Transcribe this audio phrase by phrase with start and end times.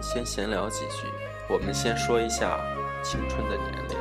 [0.00, 1.06] 先闲聊几句。
[1.48, 2.58] 我们先说一下
[3.02, 3.96] 青春的年龄，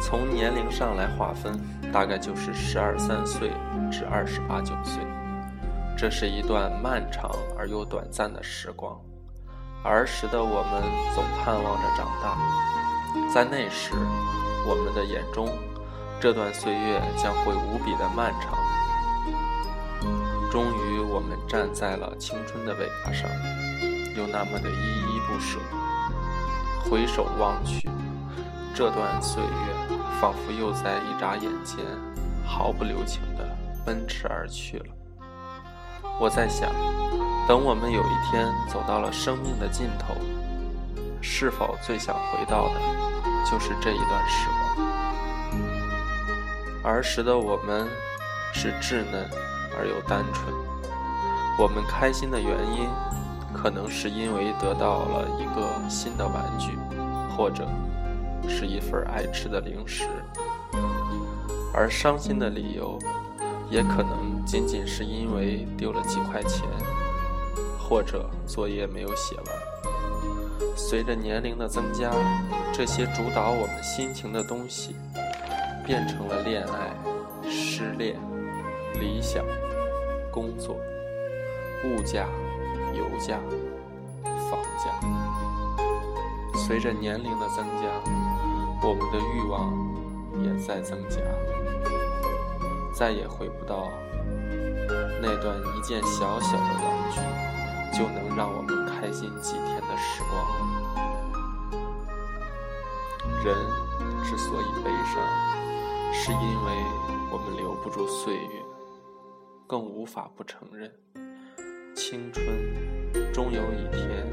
[0.00, 1.60] 从年龄上来划分，
[1.92, 3.50] 大概就是十二三岁
[3.90, 5.02] 至二十八九岁。
[5.96, 9.00] 这是一段漫长而又短暂的时光。
[9.84, 10.82] 儿时的我们
[11.14, 12.36] 总盼望着长大，
[13.32, 13.92] 在那时，
[14.66, 15.48] 我们的眼中，
[16.18, 18.58] 这段岁月将会无比的漫长。
[20.50, 23.28] 终于，我们站在了青春的尾巴上，
[24.16, 25.58] 又那么的依依不舍。
[26.88, 27.88] 回首望去，
[28.74, 29.48] 这段岁月
[30.20, 31.78] 仿佛又在一眨眼间，
[32.46, 33.44] 毫不留情地
[33.84, 34.86] 奔驰而去了。
[36.20, 36.70] 我在想，
[37.48, 40.14] 等我们有一天走到了生命的尽头，
[41.20, 42.80] 是否最想回到的，
[43.50, 44.86] 就是这一段时光？
[46.84, 47.88] 儿时的我们
[48.52, 49.28] 是稚嫩
[49.76, 50.54] 而又单纯，
[51.58, 52.88] 我们开心的原因。
[53.54, 56.72] 可能是因为得到了一个新的玩具，
[57.34, 57.66] 或者
[58.46, 60.04] 是一份爱吃的零食，
[61.72, 62.98] 而伤心的理由，
[63.70, 66.68] 也可能仅仅是因为丢了几块钱，
[67.78, 69.46] 或者作业没有写完。
[70.76, 72.10] 随着年龄的增加，
[72.72, 74.94] 这些主导我们心情的东西，
[75.86, 76.92] 变成了恋爱、
[77.48, 78.20] 失恋、
[79.00, 79.42] 理想、
[80.30, 80.76] 工作、
[81.84, 82.26] 物价。
[82.96, 83.38] 油价、
[84.50, 84.90] 房价，
[86.54, 87.88] 随着年龄的增加，
[88.82, 89.72] 我们的欲望
[90.42, 91.20] 也在增加，
[92.94, 93.88] 再也回不到
[95.20, 97.20] 那段一件小小的玩具
[97.98, 100.32] 就能让我们开心几天的时光。
[103.44, 103.54] 人
[104.24, 105.22] 之所以悲伤，
[106.12, 106.72] 是因为
[107.30, 108.62] 我们留不住岁月，
[109.66, 110.90] 更无法不承认。
[111.94, 112.44] 青春
[113.44, 114.26] 终有一天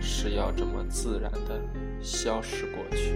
[0.00, 1.60] 是要这么自然的
[2.00, 3.14] 消失过去。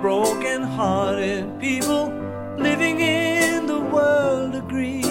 [0.00, 2.06] broken hearted people
[2.56, 5.02] living in the world agree,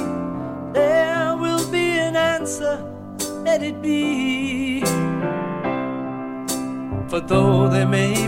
[0.74, 2.84] there will be an answer,
[3.44, 4.82] let it be.
[7.08, 8.28] For though there may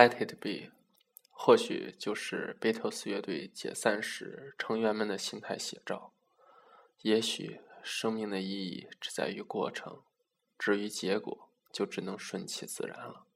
[0.00, 0.70] Let It Be，
[1.30, 6.14] 或许就是披头士乐队解散时成员们的心态写照。
[7.02, 10.00] 也许生命的意义只在于过程，
[10.58, 13.26] 至于结果，就只能顺其自然了。